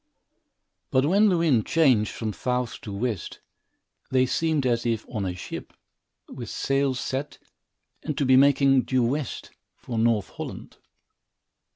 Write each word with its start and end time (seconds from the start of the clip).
But 0.89 1.05
when 1.05 1.29
the 1.29 1.37
wind 1.37 1.67
changed 1.67 2.09
from 2.09 2.33
south 2.33 2.81
to 2.81 2.91
west, 2.91 3.39
they 4.09 4.25
seemed 4.25 4.65
as 4.65 4.83
if 4.83 5.05
on 5.07 5.27
a 5.27 5.35
ship, 5.35 5.73
with 6.27 6.49
sails 6.49 6.99
set, 6.99 7.37
and 8.01 8.17
to 8.17 8.25
be 8.25 8.35
making 8.35 8.81
due 8.81 9.03
west, 9.03 9.51
for 9.75 9.99
North 9.99 10.29
Holland. 10.29 10.77